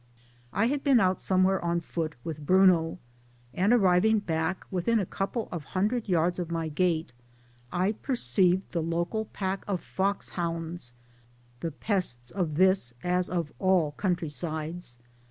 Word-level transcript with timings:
I 0.51 0.65
had 0.65 0.83
been 0.83 0.99
out 0.99 1.21
somewhere 1.21 1.63
on 1.63 1.79
foot 1.79 2.15
with 2.23 2.43
Bruno 2.43 2.97
and 3.53 3.71
arriving 3.71 4.17
back 4.17 4.65
within 4.71 4.99
a 4.99 5.05
couple 5.05 5.47
of 5.51 5.63
hundred 5.63 6.09
yards 6.09 6.39
of 6.39 6.49
my 6.49 6.69
gate 6.69 7.11
I 7.71 7.91
perceived 7.91 8.71
the 8.71 8.81
local 8.81 9.25
pack 9.25 9.63
of 9.67 9.79
foxhounds 9.79 10.95
(the 11.59 11.69
pests 11.69 12.31
of 12.31 12.55
this 12.55 12.95
as 13.03 13.29
of 13.29 13.51
all 13.59 13.91
countrysides 13.91 14.97